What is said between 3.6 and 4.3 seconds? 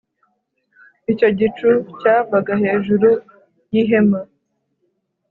y ihema